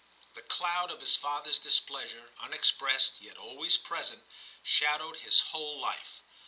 [0.33, 4.23] The cloud of his fathers displeasure, un expressed yet always present,
[4.63, 6.23] shadowed his whole life.